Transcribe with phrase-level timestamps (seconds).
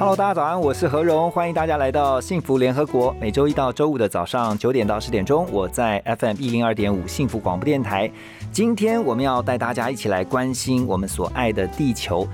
[0.00, 3.14] Hello，大家早安，我是何荣，欢迎大家来到幸福联合国。
[3.20, 8.10] 每周一到周五的早上九点到十点钟，我在 FM 一零二点五幸福广播电台。
[8.50, 12.26] 今天我们要带大家一起来关心我们所爱的地球，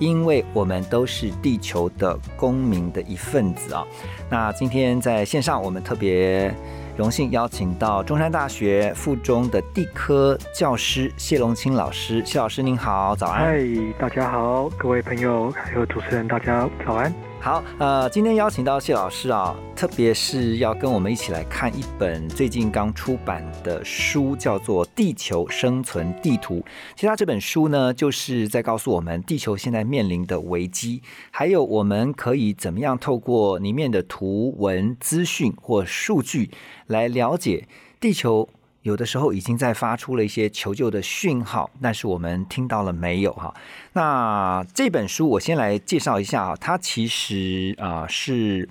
[0.00, 3.86] 因为我们都是地球的公民的一份子啊。
[4.28, 6.52] 那今天在线上，我们特别
[6.96, 12.24] 荣幸邀请到中山大学附中的地科教师谢龙清老师。
[12.24, 13.44] 谢老师您好，早安。
[13.44, 13.60] 嗨，
[13.98, 17.14] 大家好，各位朋友还有主持人，大家早安。
[17.42, 26.56] 好，呃，今天邀请到谢老师啊，特别是要跟我们一起来看一本最近刚出版的书，叫做《地球生存地图》。
[26.94, 36.50] 其实它这本书呢，就是在告诉我们地球现在面临的危机，还有我们可以怎么样透过里面的图文资讯或数据
[36.88, 37.66] 来了解
[37.98, 38.50] 地球。
[38.82, 43.54] 有的时候已经在发出了一些求救的讯号，但是我们听到了没有哈？
[43.92, 48.68] 那这本书我先来介绍一下啊，它其实啊、是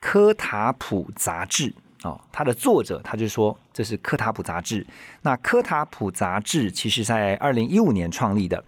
[0.00, 4.86] 科塔普杂志啊，它的作者他就说这是科塔普杂志。
[5.22, 8.64] 那科塔普杂志其实在二零一五年创立的。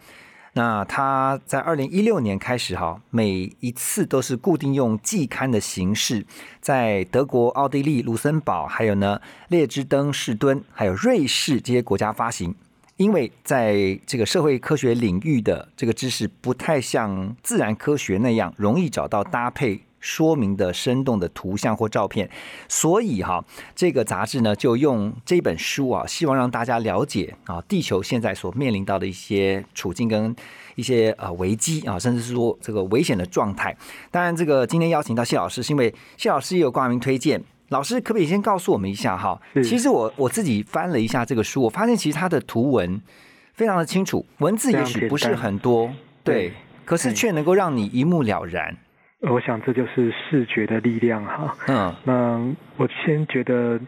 [0.56, 6.24] 那他在二零一六年开始哈，每一次都是固定用季刊的形式，
[6.60, 12.54] 在德国、奥地利、卢森堡，还有呢列支登士敦，还有瑞士这些国家发行。
[12.96, 22.28] 因为在这个社会科学领域的这个知识不太像自然科学那样容易找到搭配说明的生动的图像或照片，
[22.68, 23.42] 所以哈，
[23.74, 30.36] 这个杂志呢就用这本书啊，希望让大家了解啊，地球现在所面临到的一些处境跟
[30.74, 33.74] 一些呃危机啊，甚至是说这个危险的状态。
[34.10, 37.42] 当然，这个今天邀请到谢老师，是因为谢老师也有挂名推荐。
[37.70, 39.40] 老师可不可以先告诉我们一下哈？
[39.54, 43.00] 其实我我自己翻了一下这个书，我发现其实它的图文
[43.54, 45.90] 非常的清楚，文字也许不是很多，
[46.22, 46.52] 对，
[46.84, 48.76] 可是却能够让你一目了然。
[49.30, 51.54] 我想这就是视觉的力量哈。
[51.68, 53.80] 嗯，那我先觉得，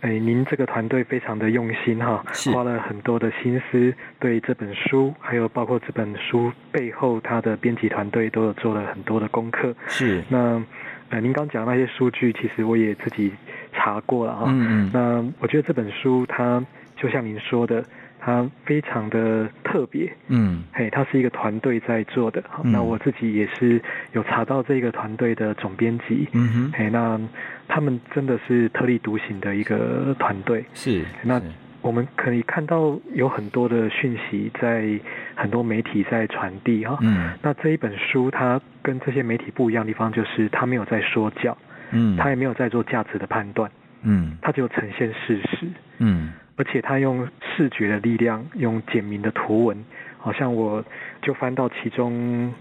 [0.00, 9.74] 哎，您这个团队非常的用心哈，花了很多的心思，对这本书，还有包括这本书背后它的编辑团队都有做了很多的功课。
[9.86, 10.62] 是，那
[11.10, 13.32] 呃，您刚讲的那些数据，其实我也自己
[13.72, 14.44] 查过了哈。
[14.48, 16.64] 嗯嗯那我觉得这本书它
[16.96, 17.84] 就像您说的，
[18.24, 20.10] 它非常的特别。
[20.28, 22.42] 嗯嘿，它是一个团队在做的。
[22.48, 23.80] 好嗯那我自己也是
[24.12, 26.26] 有查到这个团队的总编辑。
[26.32, 27.20] 嗯哼，嘿，那
[27.68, 30.64] 他们真的是特立独行的一个团队。
[30.72, 31.40] 是，那
[31.82, 34.98] 我们可以看到有很多的讯息在
[35.34, 36.96] 很多媒体在传递哈。
[37.02, 41.56] 嗯那这一本书它跟这些媒体不一样的地方，就是它没有在说教，
[41.90, 43.70] 嗯，它也没有在做价值的判断，
[44.02, 45.68] 嗯它只有呈现事实。
[45.98, 47.26] 嗯而且他用
[47.56, 49.84] 视觉的力量，用简明的图文，
[50.18, 50.84] 好像我
[51.22, 52.52] 就翻到其中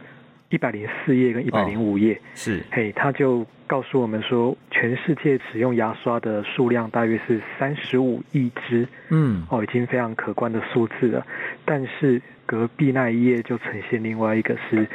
[0.49, 11.25] 一百零四页跟一百零五页，是，嘿，他就告诉我们说，全世界使用牙刷的数量大约是三十五亿支，嗯哦，已经非常可观的数字了。
[11.65, 14.87] 但是隔壁那一页就呈现另外一个是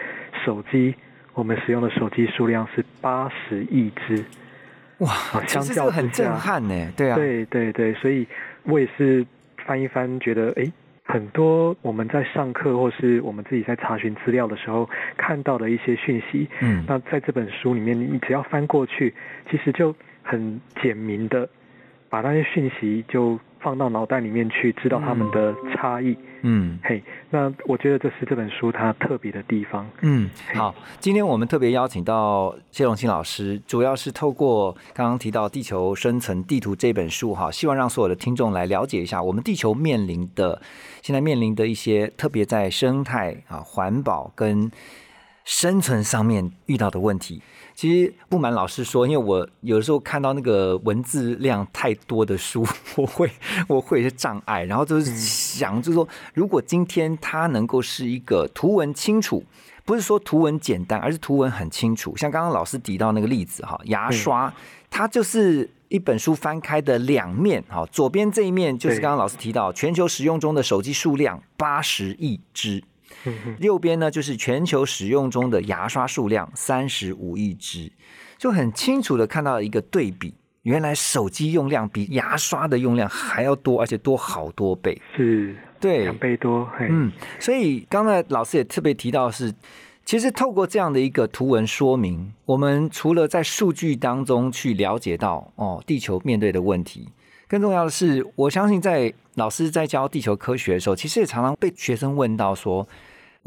[0.44, 0.94] 手机，
[1.34, 4.24] 我们使用的手机数量是八十亿只。
[4.98, 5.12] 哇，
[5.46, 8.26] 相较个很震撼呢，对啊，对对对，所以
[8.64, 9.24] 我也是
[9.64, 10.70] 翻一翻，觉得诶，
[11.04, 16.84] 很多我们在上课或是我们自己在查询资料的时候看到的一些讯息，嗯。
[16.86, 19.14] 那在这本书里面，你你只要翻过去，
[19.50, 21.48] 其实就很简明的
[22.08, 26.16] 把那些讯息就放到脑袋里面去，知道他们的差异。
[26.42, 29.84] 嗯嘿，那我觉得这是这本书它特别的地方。
[30.02, 40.62] 嗯，好，今天我们特别邀请到谢荣清老师，主要是透过刚刚提到《地球生存地图》这本书哈，希望让所有的听众来了解一下我们地球面临的
[41.02, 44.70] 现在面临的一些特别在生态啊、环保跟
[45.44, 47.42] 生存上面遇到的问题。
[47.78, 52.66] 其实不瞒老师说，因为我有的时候看到那个文字量太多的书，
[52.98, 53.30] 我会
[53.68, 59.44] 我会有些障碍，然后就是想，就是说，如果今天它能够是一个图文清楚。
[59.84, 62.14] 不是说图文简单，而是图文很清楚。
[62.14, 64.52] 像刚刚老师提到那个例子哈，牙刷，
[64.90, 72.84] 它就是一本书翻开的两面哈，左边这一面就是对刚刚老师提到全球使用中的手机数量八十亿只，
[73.58, 77.90] 右边呢就是全球使用中的牙刷数量三十五亿只，
[78.36, 80.34] 就很清楚的看到一个对比。
[80.62, 85.00] 原来手机用量比牙刷的用量还要多，而且多好多倍。
[85.16, 89.54] 是对两，倍多，嗯，所以刚才老师也特别提到是，
[90.04, 97.08] 其实透过这样的一个图文说明，我们除了在数据当中去了解到哦，地球面对的问题，
[97.46, 102.86] 更重要的是，我相信在老师在教地球科学的时候，其实也常常被学生问到说，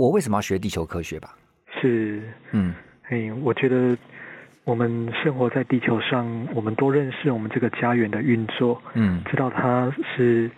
[0.01, 1.35] 我为什么要学地球科学吧？
[1.79, 2.73] 是，嗯
[3.09, 3.95] 哎，我觉得
[4.63, 6.25] 我们生活在地球上，
[6.55, 10.49] 我们多认识我们这个家园的运作，嗯知道它是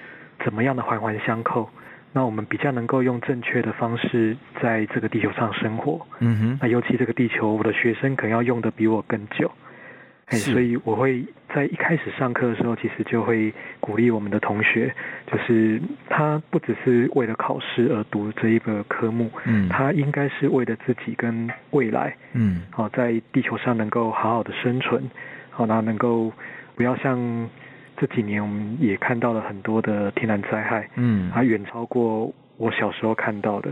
[0.46, 1.70] 怎么样的环环相扣，
[2.14, 6.08] 那我们比较能够用正确的方式在这个地球上生活。
[6.20, 9.52] 嗯哼，那尤其这个地球，我的学生可能要用的比我更久，
[10.28, 11.24] 哎，所以我会
[11.54, 14.94] 在一开始上课的时候，其实就会鼓励我们的同学，
[15.28, 19.68] 就是他不只是为了考试而读这一个科目，嗯。
[19.70, 22.62] 他应该是为了自己跟未来，嗯。
[22.72, 25.04] 好、在地球上能够好好的生存，
[25.50, 26.32] 好、那能够
[26.76, 27.50] 不要像
[27.98, 31.30] 这几年我们也看到了很多的天然灾害，嗯。
[31.34, 33.72] 它远超过我小时候看到的，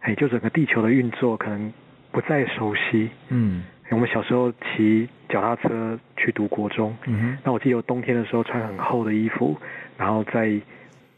[0.00, 1.72] 哎，就整个地球的运作可能
[2.12, 3.08] 不再熟悉。
[3.30, 9.56] 嗯我们小时候骑脚踏车去读国中，嗯，那我记得冬天的时候穿很厚的衣服，
[9.96, 10.52] 然后在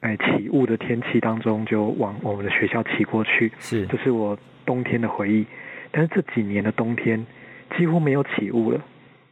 [0.00, 5.46] 哎起雾的天气当中就往我们的学校骑过去，是这是我冬天的回忆。
[5.90, 7.24] 但是这几年的冬天
[7.76, 8.80] 几乎没有起雾了。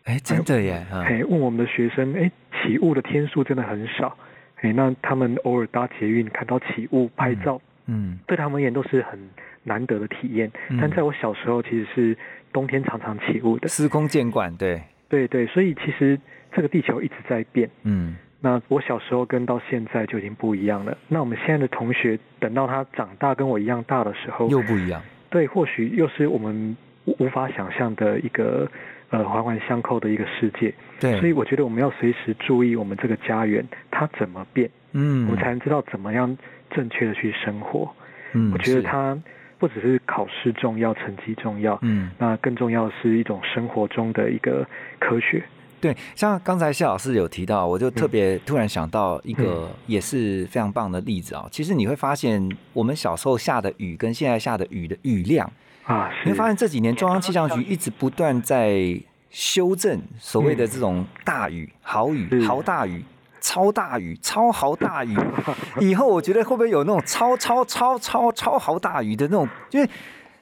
[0.04, 2.30] 哎，真的耶，啊哎，问我们的学生，哎，
[2.62, 4.16] 起雾的天数真的很少。
[4.56, 9.18] 哎，那他们偶尔搭捷运看到起雾拍照，嗯对他们而言都是很
[9.64, 10.50] 难得的体验。
[10.68, 12.16] 嗯但在我小时候，其实是
[12.52, 13.68] 冬天常常起雾的。
[13.68, 16.18] 司空见惯，对，对对，所以其实
[16.52, 17.68] 这个地球一直在变。
[17.82, 20.96] 嗯那我小时候跟到现在就已经不一样了。
[21.08, 26.74] 那我们现在的同学，等到他长大跟我一样大的时候，又不一样，对，或许又是我们
[27.04, 28.66] 无无法想象的一个
[29.10, 30.72] 呃环环相扣的一个世界。
[30.98, 36.34] 对，所以我觉得我们要随时注意我们这个家园它怎么变，嗯，我们才能知道怎么样
[36.70, 37.94] 正确的去生活。
[38.32, 39.18] 嗯，我觉得是，它
[39.60, 42.10] 不只是考试重要、成绩重要，嗯。
[42.18, 44.66] 那更重要的是一种生活中的一个
[44.98, 45.44] 科学。
[45.80, 55.50] 对，像刚才谢老师有提到，我就特别突然想到一个也是非常棒的例子啊、其实你会发现，我们小时候下的雨跟现在下的雨的雨量，
[55.84, 63.02] 啊，你会发现这几年中央气象局一直不断在修正所谓的这种大雨、豪雨、是豪大雨。
[63.40, 65.16] 超大雨、超豪大雨，
[65.80, 69.48] 以后我觉得会不会有那种超超超超超豪大雨的那种？
[69.70, 69.88] 因为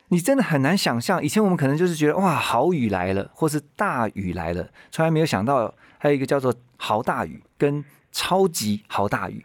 [0.09, 9.45] 你真的很难想象，以前我们可能就是觉得哇，豪雨来了，或是大雨来了，从来没有想到还有一个叫做豪大雨跟超级豪大雨，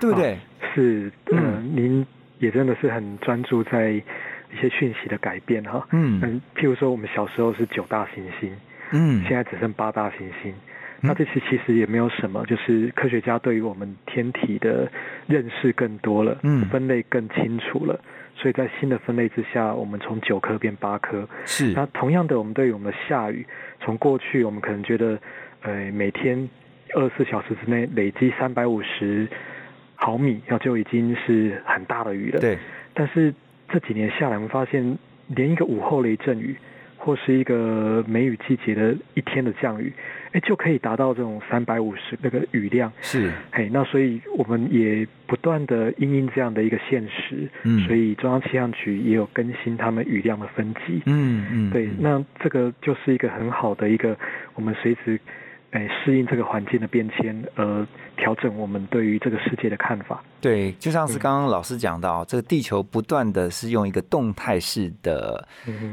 [0.00, 0.38] 对不对？
[0.74, 2.06] 是，呃，嗯您
[2.38, 4.02] 也真的是很专注在一
[4.60, 5.86] 些讯息的改变哈。
[5.90, 8.56] 嗯嗯，譬如说我们小时候是九大行星，
[8.92, 10.54] 嗯现在只剩八大行星。
[11.06, 14.90] 那这次其实也没有什么，就是科学家对于我们天体的
[15.26, 18.00] 认识更多了，嗯分类更清楚了，
[18.34, 21.28] 所以在新的分类之下，我们从九颗变八颗。
[21.44, 23.46] 是那同样的，我们对于我们的下雨，
[23.80, 25.18] 从过去我们可能觉得，
[25.62, 26.48] 呃，每天
[26.94, 29.28] 二十四小时之内累积三百五十
[29.96, 32.40] 毫米，那就已经是很大的雨了。。
[32.40, 32.58] 对，
[32.94, 33.32] 但是
[33.68, 36.56] 这几年下来，我们发现，连一个午后雷阵雨，
[37.04, 39.92] 或是一个梅雨季节的一天的降雨，
[40.32, 42.90] 哎，就可以达到这种三百五十那个雨量。
[43.02, 51.02] 是嘿，那所以我们也不断的因应这样的一个现实，嗯所以中央气象局也有更新他们雨量的分级。
[51.04, 54.16] 嗯嗯，对，嗯那这个就是一个很好的一个，
[54.54, 55.20] 我们随时，
[55.74, 57.84] 哎，适应这个环境的变迁，而，
[58.16, 60.22] 调整我们对于这个世界的看法。
[60.40, 65.48] 对，就像是刚刚老师讲到，这个地球不断的是用一个动态式的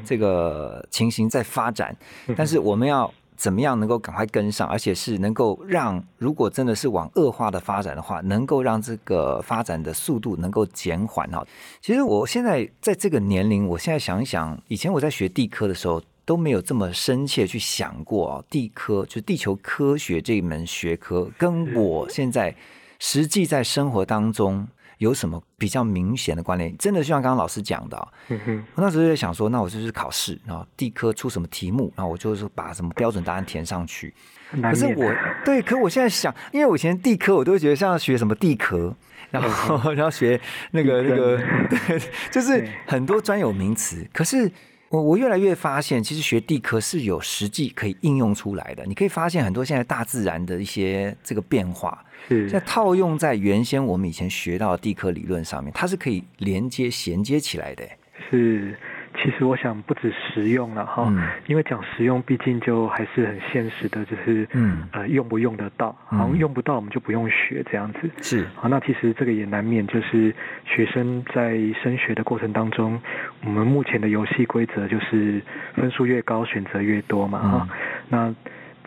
[0.05, 1.95] 这个情形在发展，
[2.37, 11.43] 但是我们要怎么样能够赶快跟上，而且是能够让，如果真的是往恶化的发展的话，能够让这个发展的速度能够减缓哈。
[11.81, 15.99] 其实我现在在这个年龄，我现在想一想，以前我在学地科的时候。
[16.25, 22.55] 都没有这么深切去想过啊，地科就是地球科学这一门学科，跟我现在
[22.99, 24.67] 实际在生活当中
[24.99, 26.77] 有什么比较明显的关联？
[26.77, 27.97] 真的就像刚刚老师讲的、
[28.29, 28.37] 我
[28.75, 34.13] 那时候就在想说，那我就是考试，然后地科出什么题目，然后我就是把什么标准答案填上去。
[34.61, 35.11] 可是我
[35.43, 38.93] 对，可我现在想，因为我以前地科我都会觉得像学什么地壳，
[39.31, 40.39] 然后 然后学
[40.71, 41.37] 那个那个，
[41.67, 44.05] 对，就是很多专有名词。
[44.13, 44.51] 可是
[44.91, 48.85] 我我越来越发现，其实学地科是有实际可以应用出来的。
[48.85, 52.03] 你可以发现很多现在大自然的一些这个变化，
[52.51, 57.87] 在套用在原先我们以前学到的地科理论上面，它是可以连接衔接起来的。
[58.29, 58.77] 是，
[59.15, 61.27] 其实我想不止实用了哈，嗯。
[61.47, 64.87] 因为讲实用，毕竟就还是很现实的，就是嗯。
[64.93, 68.09] 呃用不用得到，好像嗯用不到我们就不用学这样子。
[68.21, 70.33] 是，好，那其实这个也难免就是
[70.65, 72.99] 学生在升学的过程当中，
[73.43, 75.41] 我们目前的游戏规则就是
[75.73, 77.77] 分数越高，选择越多嘛哈、嗯
[78.09, 78.35] 那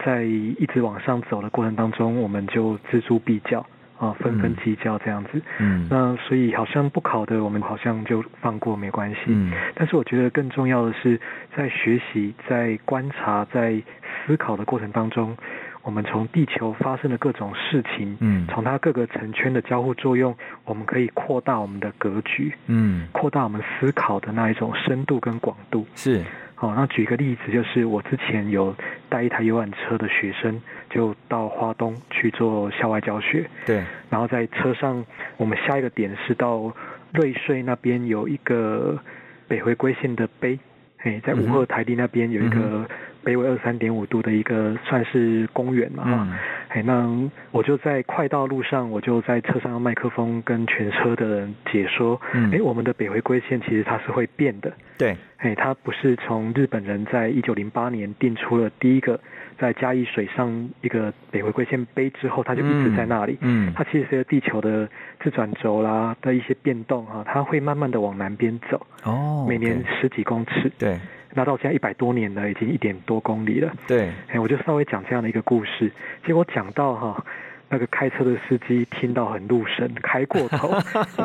[0.04, 3.64] 在一直往上走的过程当中，我们就锱铢必较
[3.98, 5.40] 啊，纷纷嗯计较这样子。
[5.58, 9.16] 嗯那所以好像不考的，我们好像就放过没关系。
[9.28, 11.20] 嗯但是我觉得更重要的是，
[11.56, 13.80] 在学习、在观察、在
[14.26, 15.36] 思考的过程当中，
[15.82, 20.34] 我们从地球发生的各种事情，嗯从它各个层圈的交互作用，
[20.64, 25.86] 我们可以扩大我们的格局，嗯，扩大我们思考的那一种深度跟广度。
[25.94, 26.22] 是，
[26.64, 28.74] 好，那举一个例子，就是我之前有
[29.10, 33.44] 带一台游览车的学生，就到花东去做校外教学。
[33.66, 35.04] 对，然后在车上，
[35.36, 36.74] 我们下一个点是到
[37.12, 38.98] 瑞穗那边有一个
[39.46, 40.58] 北回归线的碑，
[41.02, 42.88] 哎，在五鹤台地那边有一嗯个
[43.24, 46.36] 北纬二三点五度的一个算是公园嘛，哈、嗯。
[46.68, 52.50] 哎，那我就在快到路上，我就在车上用麦克风跟全车的人解说，嗯。
[52.52, 59.18] 哎，我们的北回归线其实它是会变的，对，哎，它不是从日本人在一九零八年定出了第一个
[59.58, 63.38] 在嘉义水上一个北回归线碑之后，它就一直在那里。
[63.40, 63.72] 嗯。
[63.74, 64.88] 它其实随着地球的
[65.22, 70.70] 自转轴啦的一些变动哈、它会慢慢的往南边走，哦，每年十几公尺。
[70.78, 70.98] 对
[71.34, 73.72] 那到现在一百多年了，已经一点多公里了。
[73.86, 75.90] 对，哎，我就稍微讲这样的一个故事，
[76.26, 77.24] 结果讲到哈、
[77.68, 80.68] 那个开车的司机听到很入神，开过头，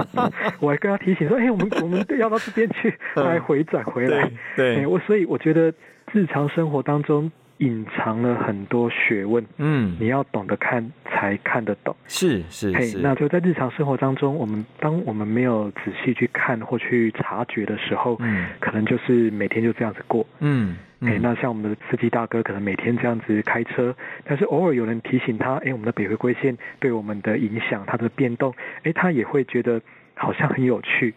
[0.60, 4.24] 我还跟他提醒说，哎，我们我们要到这边去， 来回转回来。
[4.25, 4.75] 嗯对。
[4.78, 5.74] 哎，我所以我觉得
[6.12, 11.96] 日常生活当中隐藏了很多学问，嗯，你要懂得看才看得懂。
[12.08, 20.25] 是是嘿，是，那就在日常生活当中，我们当我们没有仔细去看或去察觉的时候，嗯可能就是每天就这样子过。
[20.39, 29.82] 嗯哎、嗯那像我们的司机大哥可能每天这样子开车，但是偶尔有人提醒他，哎，我们的北回归线对我们的影响，它的变动，哎，他也会觉得
[30.13, 31.13] 好像很有趣。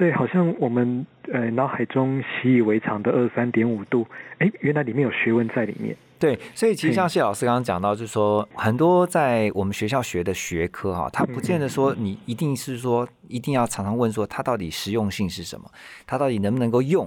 [0.00, 4.06] 对，好像我们呃脑海中习以为常的二三点五度，
[4.38, 5.94] 哎，原来里面有学问在里面。
[6.18, 15.70] 对，所以其实嗯像谢老师刚刚讲到，就是说很多在我们学校学的学科哈，它不见得说你一定是说一定要常常问说它到底实用性是什么，
[16.06, 17.06] 它到底能不能够用。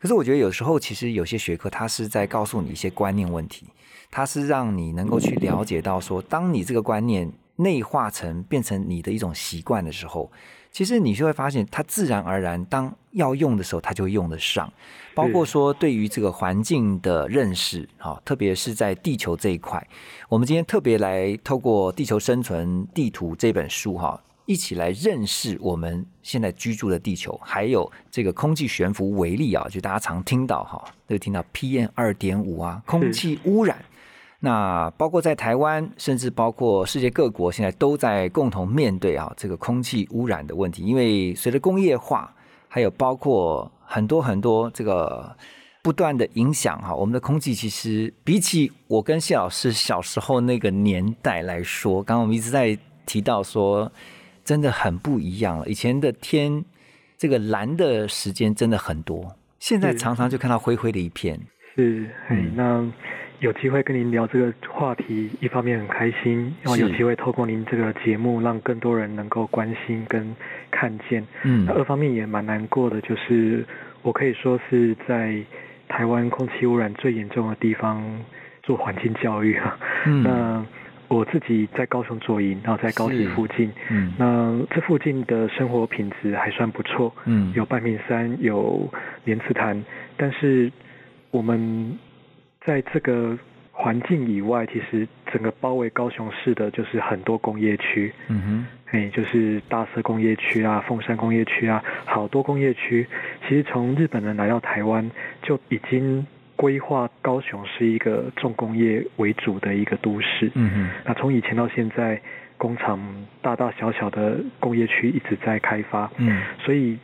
[0.00, 3.68] 可是我觉得有时候其实有些学科它是在告诉你一些观念问题，
[4.10, 10.32] 它是让你能够去了解到说，当你这个观念内化成变成你的一种习惯的时候，
[10.74, 14.70] 其实你就会发现它自然而然当要用的时候，它就会用得上。
[15.14, 19.86] 包括说对于这个环境的认识，哈，特别是在地球这一块，
[20.28, 33.78] 我们今天特别来透过《地球生存地图》这本书，哈，一起来认识我们现在居住的地球，还有这个空气悬浮微粒啊，就大家常听到哈，都听到 PM 二点五啊，空气污染。
[34.44, 40.82] 那包括在台湾，甚至包括世界各国，现在都在共同面对啊这个空气污染的问题。
[40.84, 42.30] 因为随着工业化，
[42.68, 45.34] 还有包括很多很多这个
[45.82, 53.90] 不断的影响哈，我们的空气其实比起我跟谢老师小时候那个年代来说，刚刚我们一直在提到说，
[54.44, 55.66] 真的很不一样了。
[55.66, 56.62] 以前的天，
[57.16, 61.40] 这个蓝的时间真的很多，现在常常就看到灰灰的一片。
[61.74, 62.92] 是，哎、嗯那
[63.44, 70.34] 有机会跟您聊这个话题，一方面很开心，然后有机会透过您这个节目，让更多人能够关心跟
[70.70, 71.22] 看见。
[71.42, 71.66] 嗯。
[71.66, 73.62] 那二方面也蛮难过的，就是
[74.00, 75.36] 我可以说是在
[75.88, 78.02] 台湾空气污染最严重的地方
[78.62, 79.78] 做环境教育啊。
[80.06, 80.22] 嗯。
[80.24, 80.66] 那
[81.08, 84.14] 我自己在高雄左营，然后在高铁附近，嗯。
[84.16, 87.52] 那这附近的生活品质还算不错，嗯。
[87.54, 88.90] 有半屏山，有
[89.24, 89.84] 莲池潭，
[90.16, 90.72] 但是
[91.30, 91.98] 我们
[92.66, 93.36] 在这个
[93.72, 103.06] 环境以外，其实整个包围高雄市的就是很多工业区，嗯哼哎，就是大社工业区啊、凤山工业区啊，好多工业区。
[103.42, 105.10] 其实从日本人来到台湾，
[105.42, 110.50] 就已经规划高雄是一个重工业为主的一个都市。
[110.54, 112.20] 嗯哼那从以前到现在，
[112.56, 112.98] 工厂
[113.42, 116.96] 大大小小的工业区一直在开发，嗯所以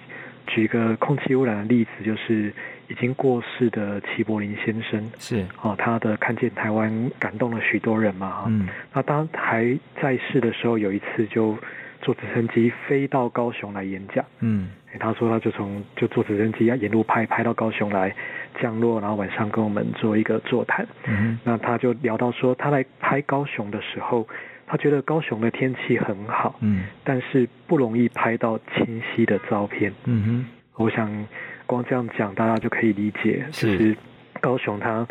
[0.46, 2.52] 举个空气污染的例子，就是
[2.90, 5.46] 已经过世的齐柏林先生，是。
[5.62, 8.68] 哦，他的看见台湾感动了许多人嘛，哈、嗯。
[8.92, 11.56] 那当还在世的时候，有一次就
[12.02, 14.24] 坐直升机飞到高雄来演讲。
[14.40, 14.70] 嗯。
[14.98, 18.12] 他说他就从就坐直升机要沿路拍拍到高雄来
[18.60, 20.84] 降落，然后晚上跟我们做一个座谈。
[21.06, 24.26] 嗯那他就聊到说，他来拍高雄的时候，
[24.66, 26.86] 他觉得高雄的天气很好，嗯。
[27.04, 29.92] 但是不容易拍到清晰的照片。
[30.06, 30.46] 嗯哼
[30.80, 31.26] 我想
[31.66, 33.78] 光这样讲，大家就可以理解，就是。
[33.78, 33.96] 是
[34.40, 35.06] 高雄它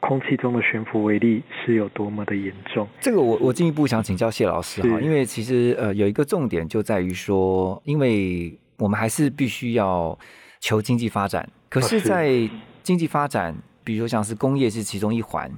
[0.00, 2.88] 空气中的悬浮微粒是有多么的严重。
[2.98, 10.18] 这个我我进一步想请教谢老师哈，因为其实呃有一个重点就在于说，因为我们还是必须要
[10.60, 12.00] 求经济发展，可是。
[12.00, 12.48] 在
[12.82, 15.50] 经济发展，比如说像是工业是其中一环，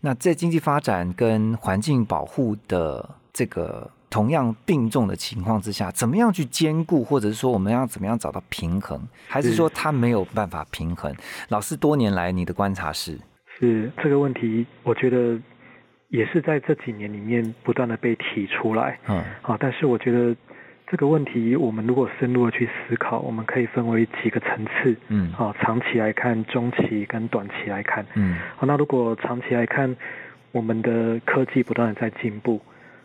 [0.00, 11.10] 那在经济发展跟环境保护的这个同样病重的情况之下，怎么样去兼顾，或者是说我们要怎么样找到平衡，还是是说他没有办法平衡？
[11.48, 13.18] 老师多年来你的观察是，
[13.58, 15.40] 是这个问题，我觉得
[16.08, 18.98] 也是在这几年里面不断的被提出来。
[19.08, 20.36] 嗯啊，但是我觉得
[20.86, 24.94] 这个问题，我们如果深入的去思考，我们可以分为几个层次。
[25.08, 28.04] 嗯啊，长期来看、中期跟短期来看。
[28.12, 29.96] 嗯好，那如果长期来看，
[30.50, 32.60] 我们的科技不断的在进步，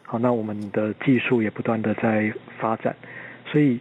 [0.09, 2.95] 好，那我们的技术也不断的在发展，
[3.45, 3.77] 所以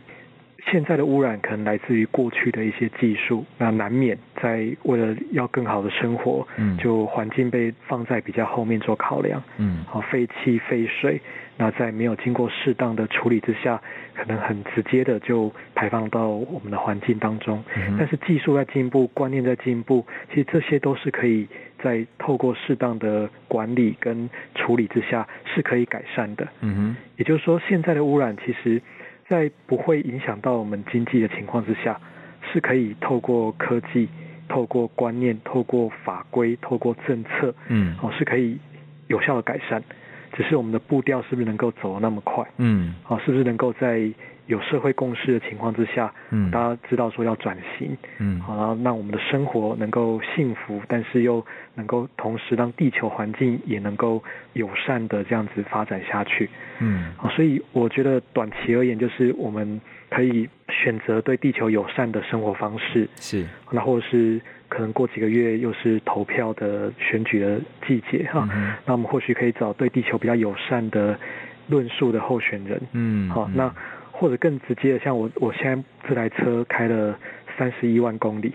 [0.71, 9.40] 现在的污染可能来自于过去的一些技术，那难免在为了要更好的生活，嗯就环境被放在比较后面做考量。
[9.59, 11.21] 嗯好，废气、废水，
[11.56, 13.80] 那在没有经过适当的处理之下，
[14.12, 17.62] 可能很直接的就排放到我们的环境当中。
[17.76, 21.47] 嗯但是技术在进步，观念在进步，其实这些都是可以
[21.83, 26.47] 在透过适当的管理跟处理之下是可以改善的。
[26.61, 28.80] 嗯哼也就是说，现在的污染其实，
[29.28, 32.00] 在不会影响到我们经济的情况之下，
[32.52, 34.09] 是可以透过科技、
[34.49, 38.59] 透过观念、透过法规、透过政策，嗯哦，是可以
[39.09, 39.83] 有效的改善。
[40.33, 42.45] 只是我们的步调是不是能够走得那么快？
[42.59, 44.11] 嗯哦，是不是能够在
[44.47, 46.50] 有社会共识的情况之下，嗯。
[46.50, 48.41] 大家知道说要转型，嗯。
[48.41, 54.23] 好，然后让我们的生活能够幸福，但是又能够同时让地球环境也能够
[54.55, 56.49] 友善的这样子发展下去。
[56.81, 57.12] 嗯。
[57.17, 63.45] 好，所以我觉得短期而言，就是我们可以选择对地球友善的生活方式，是。
[63.71, 68.49] 那或者是可能过几个月又是投票的选举的季节哈，
[68.85, 71.19] 那我们或许可以找对地球比较友善的
[71.69, 72.80] 论述的候选人。
[72.93, 73.28] 嗯。
[73.30, 73.73] 好，那
[74.19, 77.19] 或者更直接的，像我我现在这台车开了
[77.59, 78.52] 三十一万公里，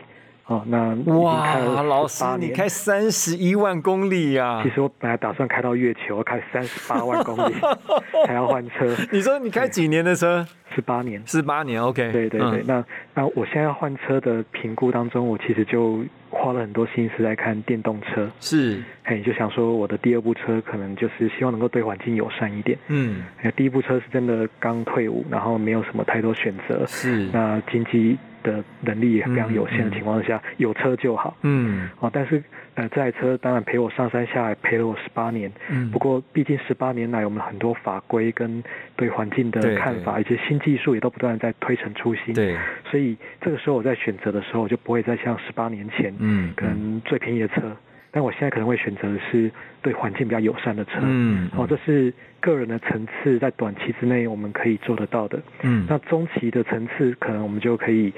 [0.51, 2.51] 哦，那哇，老师18年。
[2.51, 7.53] 你开三十一万公里呀、其实我本来打算开到月球，开三十八万公里
[8.27, 10.45] 才要换车，你说你开几年的车？
[10.75, 11.21] 十八年。
[11.25, 12.11] 十八年，OK。
[12.11, 12.63] 对对对，嗯。
[12.65, 22.77] 那那我现在要换车的评估当中，我其实就花了很多心思在看电动车，是，嘿，就想说我的第二部车可能就是希望能够对环境友善一点。
[22.87, 31.36] 嗯，哎第一部车是真的刚退伍，然后没有什么太多选择，是，那经济的能力也非常有限的情况下，有车就好。
[31.41, 32.41] 嗯哦，但是
[32.75, 35.51] 呃，这台车当然陪我上山下海，陪了我十八年。
[35.69, 38.63] 嗯不过，毕竟十八年来，我们很多法规跟
[38.95, 42.56] 对环境的看法，一些新技术也都不断在推陈出新。，对，
[42.89, 47.75] 所以这个时候我在选择的时候，我就不会再像十八年前，嗯可能最便宜的车，
[48.12, 49.50] 但我现在可能会选择的是
[49.82, 51.00] 对环境比较友善的车。
[51.02, 55.41] 嗯哦，这是个人的层次，在短期之内我们可以做得到的。
[55.62, 58.13] 嗯那中期的层次，可能我们就可以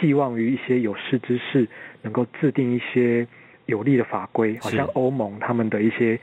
[0.00, 1.68] 寄望于一些有识之士，
[2.02, 3.26] 能够制定一些
[3.66, 6.18] 有利的法规，好像欧盟他们的一些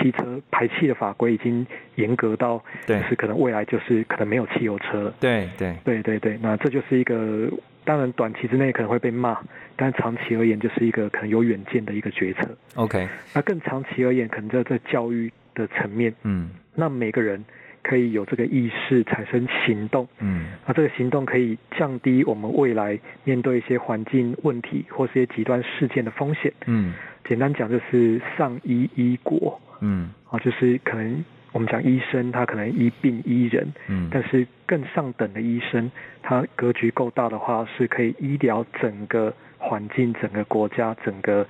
[0.00, 3.00] 汽车排气的法规已经严格到，对。
[3.00, 5.02] 就是可能未来就是可能没有汽油车。
[5.02, 5.14] 了。
[5.20, 7.48] 对对，对对对，那这就是一个，
[7.84, 9.38] 当然短期之内可能会被骂，
[9.76, 12.48] 但长期而言就是一个可能有远见的一个决策。
[12.74, 16.50] ，OK，那更长期而言，可能在在教育的层面，嗯。
[16.74, 17.44] 那每个人
[17.84, 20.08] 可以有这个意识，产生行动。
[20.18, 26.52] 嗯那这个行动可以降低我们未来面对一些环境问题或是一些极端事件的风险。
[26.66, 26.94] 嗯
[27.28, 35.90] 简单讲就是上医医国嗯啊，就是可能我们讲医生他可能医病医人，嗯，但是更上等的医生，
[36.22, 41.46] 他格局够大的话，是可以医疗整个环境、整个国家、整个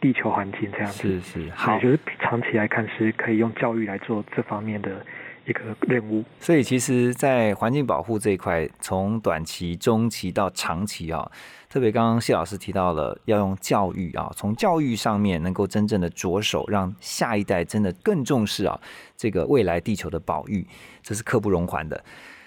[0.00, 1.20] 地球环境这样子。
[1.20, 5.04] 是是好也，就是长期来看是可以用教育来做这方面的
[5.46, 6.24] 一个任务。
[6.40, 11.30] 所以其实，在环境保护这一块，从短期、中期到长期啊，
[11.68, 18.80] 特别刚刚谢老师提到了要用教育啊，从教育上面能够真正的着手，让下一代真的更重视啊
[19.16, 20.66] 这个未来地球的保育，
[21.02, 22.04] 这是刻不容缓的。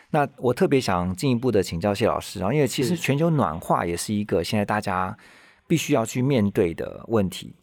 [0.10, 5.18] 那我特别想进一步的请教谢老师啊，因为其实全球暖化也是一个现在大家
[5.68, 7.54] 必须要去面对的问题。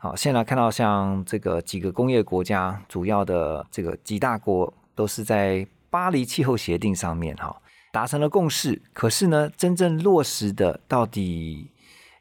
[0.00, 7.60] 好，现在看到像这个几个工业国家，主要的这个几大国都是在巴黎气候协定上面哈
[7.92, 11.68] 达成了共识，可是呢，真正落实的到底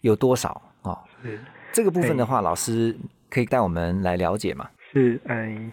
[0.01, 0.97] 有多少啊？
[1.21, 1.39] 是
[1.71, 2.97] 这个部分的话，老师
[3.29, 4.67] 可以带我们来了解嘛？
[4.91, 5.71] 是，嗯，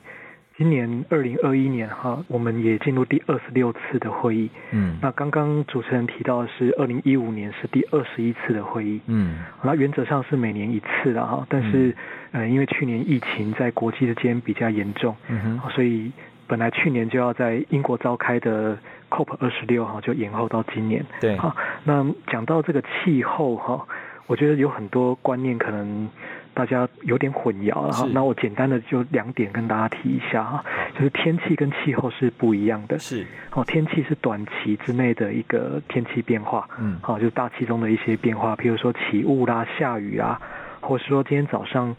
[0.56, 4.48] 今年二零二一年哈，我们也进入第二十六次的会议。
[4.70, 9.00] 嗯那刚刚主持人提到的是二零一五年是第二十一次的会议。
[9.06, 11.96] 嗯那原则上是每年一次的哈，但是，
[12.30, 16.12] 呃，因为去年疫情在国际之间比较严重，嗯哼所以
[16.46, 18.78] 本来去年就要在英国召开的
[19.10, 21.04] COP 二十六哈就延后到今年。
[21.20, 23.84] 对好，那讲到这个气候哈，
[24.28, 26.08] 我觉得有很多观念可能
[26.54, 28.08] 大家有点混淆了哈。
[28.12, 30.64] 那我简单的就两点跟大家提一下哈，
[30.94, 32.98] 就是天气跟气候是不一样的。
[32.98, 33.26] 是。
[33.52, 36.98] 哦，天气是短期之内的一个天气变化，嗯。
[37.02, 40.40] 好、就是大气中的一些变化，譬如说起雾啦、下雨啊，
[40.80, 41.94] 或是说今天早上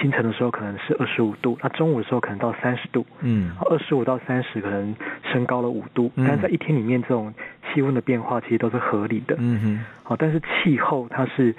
[0.00, 3.52] 清晨的时候可能是二十五度，那中午的时候可能到三十度，嗯。
[3.70, 4.94] 二十五到三十可能
[5.32, 6.24] 升高了五度，嗯。
[6.26, 7.32] 但是在一天里面这种
[7.72, 11.54] 气温的变化其实都是合理的，嗯哼好、但是气候它是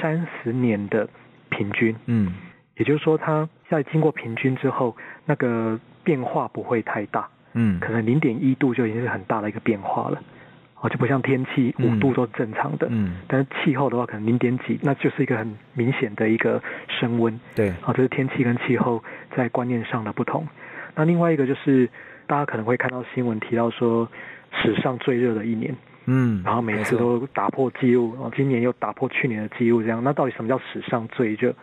[0.00, 1.08] 三十年的
[1.60, 2.32] 平均，嗯。
[2.76, 4.96] 也就是说它在经过平均之后，
[5.26, 7.78] 那个变化不会太大，嗯。
[7.78, 10.18] 可能零点一度就已经是很大的一个变化了，
[10.80, 11.98] 哦，就不像天气嗯。
[11.98, 13.16] 五度都是正常的，嗯。
[13.28, 17.68] 但是气候的话可能零点几，那就是一个很明显的一个升温，对。
[17.84, 19.04] 啊，这是天气跟气候
[19.36, 20.48] 在观念上的不同。
[20.94, 21.86] 那另外一个就是
[22.26, 24.08] 大家可能会看到新闻提到说
[24.62, 25.76] 史上最热的一年，
[26.12, 31.54] 嗯，然后每次都打破记录，哦，今年又打破去年的记录，这样，那到底什么叫史上最热？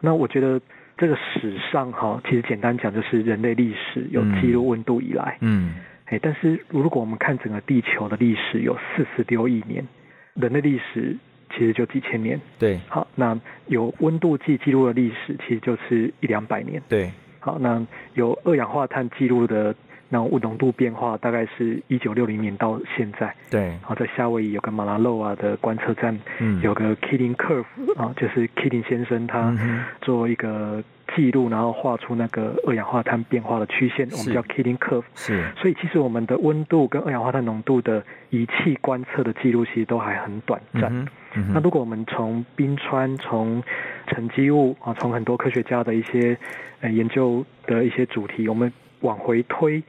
[0.00, 0.58] 那我觉得
[0.96, 5.74] 这个史上哈，其实简单讲就是人类历史有记录温度以来，嗯
[6.06, 9.86] 哎，但是如果我们看整个地球的历史有四十六亿年，
[10.34, 11.14] 人类历史
[11.50, 12.40] 其实就几千年。
[12.58, 16.82] 对好，那有温度计记录的历史其实就是一两百年。
[16.88, 19.74] 对好，那有二氧化碳记录的
[20.12, 23.34] 那种浓度变化，大概是一九六零年到现在。
[23.50, 27.64] 对好，在夏威夷有个马拉洛啊的观测站，嗯有个 Keeling Curve
[27.96, 29.56] 啊，就是 Keeling 先生他
[30.02, 30.84] 做一个
[31.16, 35.04] 记录，然后画出那个二氧化碳变化的曲线，我是们叫 Keeling Curve。
[35.14, 40.84] 是所以其实我们的温度跟二氧化碳浓度的仪器观测的记录，其实都还很短暂。
[40.94, 43.62] 嗯嗯那如果我们从冰川、从
[44.08, 46.36] 沉积物啊，从很多科学家的一些
[46.82, 48.70] 呃研究的一些主题，我们
[49.00, 49.82] 往回推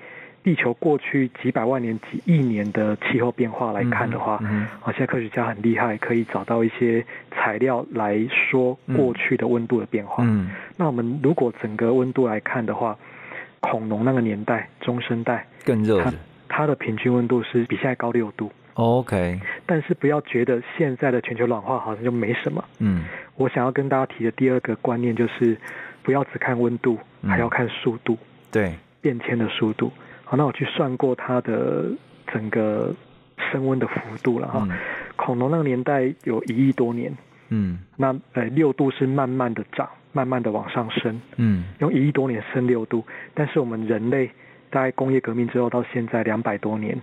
[0.44, 10.24] 地球过去几百万年、几亿年的气候变化来看的话，嗯现在科学家很厉害，可以找到一些材料来说过去的温度的变化。
[10.28, 12.98] 嗯那我们如果整个温度来看的话，
[13.62, 16.14] 恐龙那个年代中生代，更热的
[16.50, 18.52] 它的平均温度是比现在高六度。
[18.74, 22.64] OK 但是不要觉得现在的全球暖化好像就没什么。
[22.80, 23.06] 嗯
[23.38, 25.58] 我想要跟大家提的第二个观念就是，
[26.02, 28.18] 不要只看温度，嗯还要看速度，
[28.52, 29.92] 对变迁的速度。
[30.34, 31.86] 好，那我去算过它的
[32.34, 32.92] 整个
[33.52, 34.66] 升温的幅度了哈。
[34.68, 34.76] 嗯。
[35.16, 37.16] 恐龙那个年代有一亿多年，
[37.50, 37.78] 嗯。
[37.96, 41.66] 那呃六度是慢慢的涨，慢慢的往上升，嗯。
[41.78, 43.06] 用一亿多年升六度。
[43.36, 44.28] 但是我们人类
[44.72, 47.00] 大概工业革命之后到现在两百多年，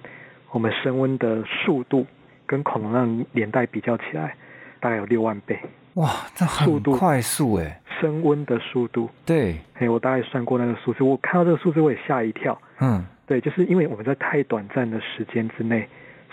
[0.51, 2.05] 我们升温的速度
[2.47, 4.35] 跟恐龙那个年代比较起来，
[4.81, 5.57] 大概有六万倍。
[5.95, 6.97] 哇，这很速度。
[6.97, 9.61] 快速哎，升温的速度，对。
[9.75, 12.61] 哎，我大概算过那个数字，我看到这个数字我也吓一跳。
[12.81, 15.89] 嗯对，就是因为我们在太短暂的时间之内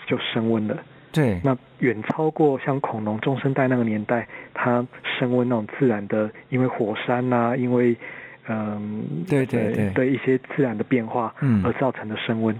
[0.07, 0.75] 就升温了，
[1.11, 1.39] 对。
[1.43, 4.83] 那远超过像恐龙中生代那个年代，它
[5.19, 7.95] 升温那种自然的，因为火山呐、因为
[8.47, 11.63] 嗯，对对对一些自然的变化嗯。
[11.63, 12.59] 而造成的升温。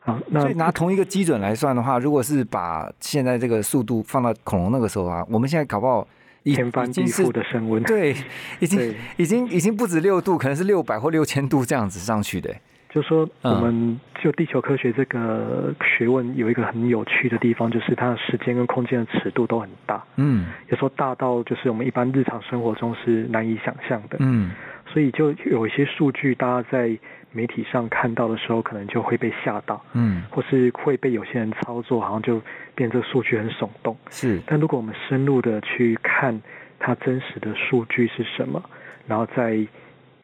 [0.00, 6.08] 啊，那所以拿同一个基准来算的话，如果是把现在这个速度放到恐龙那个时候啊，我们现在搞不好
[6.44, 8.16] 已天翻地已经是覆的升温，对，
[8.60, 12.50] 已经已经已经不止六度，可能是六百或六千度这样子上去的。
[12.94, 13.60] 就说我嗯。
[13.60, 20.46] 们就地球科学这个学问有一个很有趣的地方，就是它的时间跟空间的尺度都很大，嗯。
[20.68, 24.16] 有时候大到就是我们一般日常生活中是难以想象的。
[24.20, 24.52] 嗯。
[24.86, 26.96] 所以就有一些数据，大家在
[27.32, 32.40] 媒体上看到的时候，可能就会被吓到，嗯，或是会被有些人操作，好像就
[32.76, 33.96] 变这个数据很耸动。
[34.10, 34.40] 是。
[34.46, 36.40] 但如果我们深入的去看
[36.78, 38.62] 它真实的数据是什么，
[39.08, 39.66] 然后在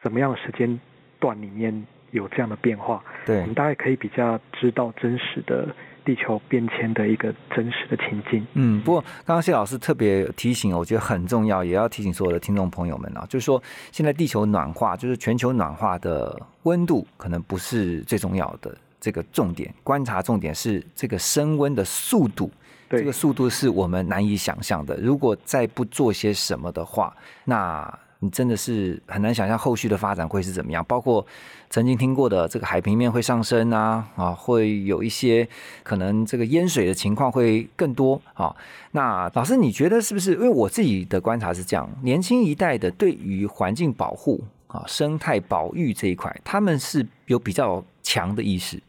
[0.01, 0.79] 怎么样的时间
[1.19, 5.67] 段里面有这样的变化，对我们，大概可以比较知道真实的
[6.03, 8.45] 地球变迁的一个真实的情境。
[8.53, 22.51] 嗯，不过刚刚谢老师特别提醒，我觉得很重要，也要提醒所有的听众朋友们啊，就是说现在地球暖化，就是全球暖化的温度可能不是最重要的这个重点，观察重点是这个升温的速度。
[22.89, 24.97] 对这个速度是我们难以想象的。
[24.97, 30.83] 如果再不做些什么的话，那你真的是很难想象后续的发展会是怎么样。
[30.87, 31.25] 包括
[31.69, 35.47] 曾经听过的这个海平面会上升啊，啊，会有一些
[35.83, 38.55] 可能这个淹水的情况会更多啊。
[38.91, 40.33] 那老师，你觉得是不是？
[40.33, 48.79] 因为我自己的观察是这样，年轻一代的对于环境保护啊、生态保育这一块，他们是有比较强的意识。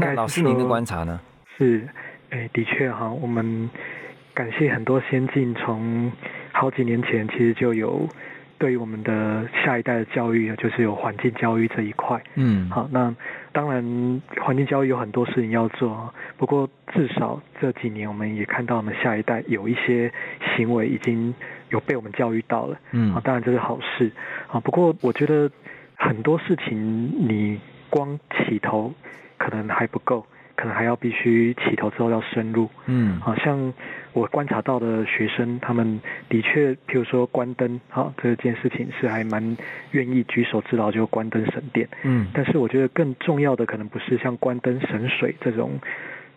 [0.00, 1.20] 那老师您的观察呢？
[1.56, 1.88] 是，
[2.30, 3.68] 哎，的确哈，我们
[4.34, 6.10] 感谢很多先进，从
[6.52, 8.08] 好几年前其实就有
[8.58, 12.20] 对于我们的下一代的教育，就是有环境教育这一块。
[12.34, 13.14] 嗯，好，那
[13.52, 20.12] 当然环境教育有很多事情要做，不过至少这几年我们也看到我们下一代有一些
[20.56, 21.34] 行为已经
[21.70, 22.76] 有被我们教育到了。
[22.90, 24.10] 嗯啊，当然这是好事
[24.48, 24.60] 啊。
[24.60, 25.50] 不过我觉得
[25.96, 28.92] 很多事情你光起头
[29.38, 32.68] 可能还不够，可能还要必须起头之后要深入。
[32.86, 33.72] 嗯好像
[34.18, 39.56] 我观察到的学生，他们的确，譬如说关灯，好这件事情是还蛮
[39.92, 41.88] 愿意举手之劳就关灯省电。
[42.02, 45.78] 嗯但是我觉得更重要的可能不是像关灯省水这种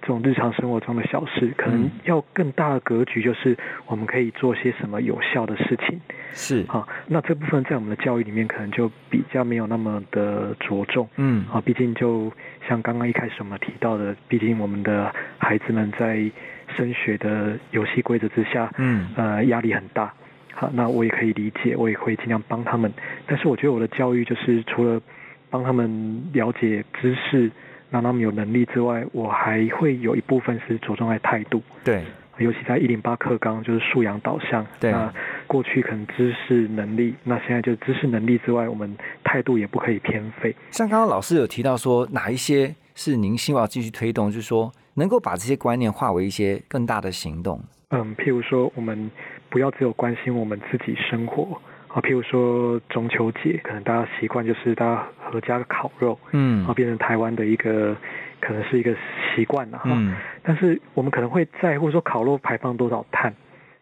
[0.02, 6.00] 这种日常生活中的小事，可能嗯要更大的格局，就是我们可以做些什么有效的事情。
[6.34, 11.08] 是好，那这部分在我们的教育里面可能就比较没有那么的着重。
[11.17, 12.32] 嗯啊，毕竟就
[12.67, 16.32] 像刚刚一开始我们提到的，毕竟我们的孩子们在
[16.76, 20.14] 升学的游戏规则之下，嗯呃，压力很大。
[20.54, 22.92] 好，那我也可以理解，我也会尽量帮他们。
[23.26, 25.02] 但是我觉得我的教育就是除了
[25.50, 27.50] 帮他们了解知识，
[27.90, 31.62] 让他们有能力之外，我还会有一部分是着重在态度。
[31.84, 32.04] 对
[32.38, 35.14] 尤其在一零八课纲就是素养导向，对那
[35.46, 40.56] 过去可能知识能力，那现在就知识能力之外，我们态度也不可以偏废。
[40.72, 47.62] 像刚刚老师有提到说，哪一些是您希望继续推动，就是说能够把这些观念化为一些更大的行动。
[47.89, 49.12] 嗯，譬如说，我们
[49.49, 57.95] 不要只有关心我们自己生活啊，譬如说中秋节，可能大家习惯就是大家合家烤肉，嗯啊，变成台湾的一个
[58.39, 58.95] 可能是一个
[59.36, 59.89] 习惯了哈。
[59.93, 63.34] 嗯但是我们可能会在乎说烤肉排放多少碳，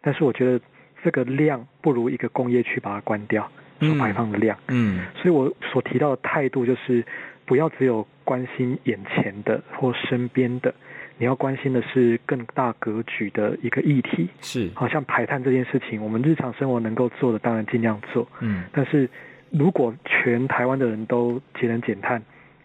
[0.01, 0.59] 但是我觉得
[1.03, 4.57] 这个量不如一个工业区把它关掉所排放的量。
[4.67, 7.05] 嗯所以我所提到的态度就是，
[7.45, 10.73] 不要只有关心眼前的或身边的，
[11.19, 14.27] 你要关心的是更大格局的一个议题。
[14.41, 18.27] 是好像排碳这件事情，我们日常生活能够做的，当然尽量做。
[18.39, 19.07] 嗯但是
[19.51, 22.13] 如果全台湾的人都节能减碳，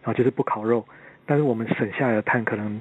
[0.02, 0.86] 然后就是不烤肉，
[1.26, 2.80] 但是我们省下来的碳可能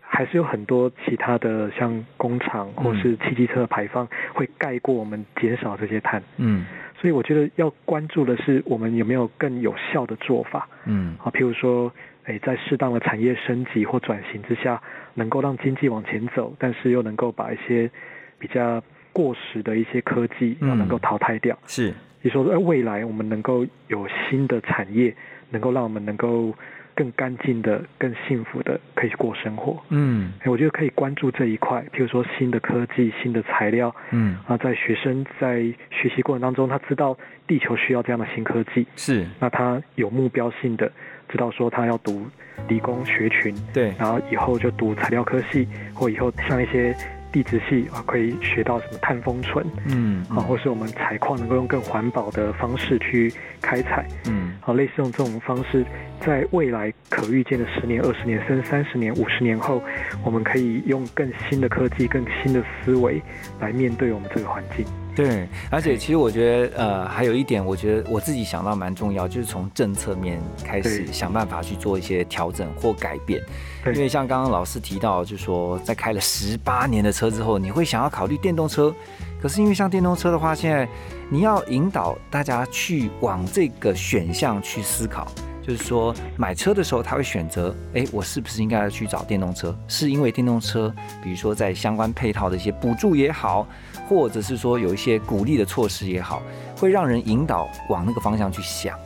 [0.00, 6.22] 还是有很多其他的，像工厂或是汽机车的排放会盖过我们减少这些碳。
[6.36, 10.68] 嗯所以我觉得要关注的是我们有没有更有效的做法。
[10.86, 11.16] 嗯。
[11.22, 11.92] 啊，譬如说，
[12.24, 14.80] 诶，在适当的产业升级或转型之下，
[15.14, 17.90] 能够让经济往前走，但是又能够把一些
[18.38, 20.68] 比较过时的一些科技嗯。
[20.68, 21.58] 要能够淘汰掉。
[21.66, 21.92] 是。
[22.22, 25.14] 你说，哎，未来我们能够有新的产业，
[25.50, 26.54] 能够让我们能够
[26.94, 29.82] 更干净的、更幸福的可以过生活。
[29.88, 30.32] 嗯。
[30.46, 34.36] 我觉得可以关注这一块，譬如说新的科技、新的材料，嗯。
[34.46, 39.26] 啊，在学生在学习过程当中，他知道地球需要这样的新科技，是。
[39.38, 40.90] 那他有目标性的
[41.28, 42.26] 知道说他要读
[42.68, 43.92] 理工学群，对。
[43.98, 46.94] 然后以后就读材料科系，或以后像一些
[47.34, 54.06] 地质系啊，可以学到什么碳封存嗯啊，或是我们采矿能够用更环保的方式去开采。
[54.28, 54.52] 嗯。
[54.60, 55.84] 啊，类似用这种方式，
[56.20, 59.82] 在未来可预见的十年、二十年甚至三十年、五十年后，
[60.24, 63.20] 我们可以用更新的科技、更新的思维
[63.58, 64.86] 来面对我们这个环境。
[65.14, 73.40] 对，而且其实我觉得，呃，还有一点，我觉得我自己想到蛮重要，就是从政策面开始想办法去做一些调整或改变。
[73.86, 78.92] 因为像刚刚老师提到，就是说在开了十八年的车之后，你会想要考虑电动车，
[79.40, 80.88] 可是因为像电动车的话，现在
[81.30, 85.28] 你要引导大家去往这个选项去思考。
[85.66, 89.74] 就是说，买车的时候他会选择，哎，我是不是应该要去找电动车？
[89.88, 93.66] 是因为电动车，比如说在相关配套的一些补助也好，
[94.08, 96.42] 或者是说有一些鼓励的措施也好，
[96.78, 98.98] 会让人引导往那个方向去想。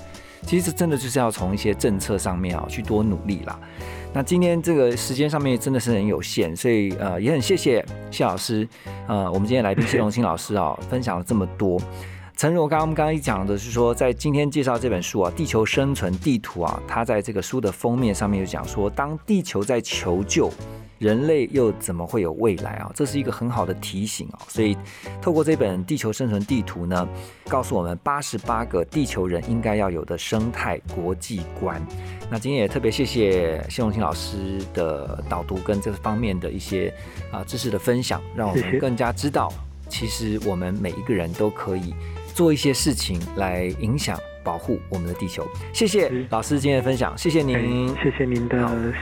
[0.47, 3.59] 其实真的就是要从一些政策上面啊去多努力啦。
[4.15, 8.67] 那今天这个时间上面真的是很有限，所以呃也很谢谢谢老师，
[9.07, 11.79] 呃我们今天来宾谢龙清老师啊分享了这么多。
[12.35, 20.49] 陈如刚刚刚一讲的是说，在今天介绍这本书啊，《地球生存地图》啊，它在这个书的封面上面就讲说，当地球在求救。
[20.99, 22.91] 人类又怎么会有未来啊？
[22.95, 24.39] 这是一个很好的提醒啊！
[24.49, 24.77] 所以
[25.23, 27.09] 透过这本《地球生存地图》呢，
[27.49, 31.81] 告诉我们八十八个地球人应该要有的生态国际观。
[32.31, 36.93] 那今天也特别谢谢谢荣清老师的导读跟这方面的一些
[37.31, 39.53] 啊知识的分享，让我们更加知道，
[39.89, 41.95] 其实我们每一个人都可以
[42.35, 44.19] 做一些事情来影响。
[44.49, 48.57] 保护我们的地球，谢谢老师今天的分享，谢谢您，谢谢您的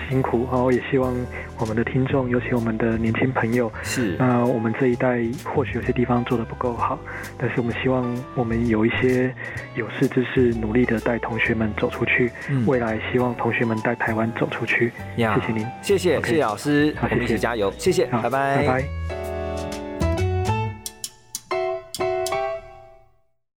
[0.08, 0.44] 辛苦。
[0.50, 1.14] 哦，也希望
[1.56, 4.16] 我们的听众，尤其我们的年轻朋友，是。
[4.18, 6.98] 那我们这一代或许有些地方做的不够好，
[7.38, 9.32] 但是我们希望我们有一些
[9.76, 12.28] 有识之士，努力的带同学们走出去，
[12.66, 14.90] 未来希望同学们带台湾走出去。
[15.16, 19.25] 谢谢您，谢谢谢谢老师，我们一起加油，谢谢，拜拜，拜拜。